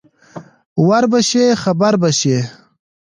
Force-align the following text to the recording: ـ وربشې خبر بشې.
ـ 0.43 0.85
وربشې 0.87 1.45
خبر 1.63 1.93
بشې. 2.01 2.37